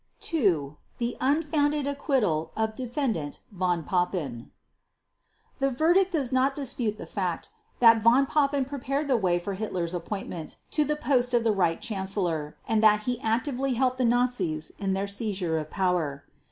[0.33, 0.77] II.
[0.97, 4.49] The Unfounded Acquittal of Defendant Von Papen.
[5.59, 9.93] The verdict does not dispute the fact that Von Papen prepared the way for Hitler's
[9.93, 14.71] appointment to the post of the Reich Chancellor and that he actively helped the Nazis
[14.79, 16.23] in their seizure of power.